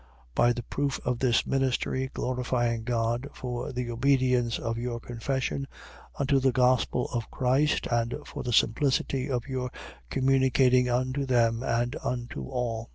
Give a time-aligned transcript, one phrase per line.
[0.01, 0.07] 9:13.
[0.33, 5.67] By the proof of this ministry, glorifying God for the obedience of your confession
[6.17, 9.69] unto the gospel of Christ and for the simplicity of your
[10.09, 12.89] communicating unto them and unto all.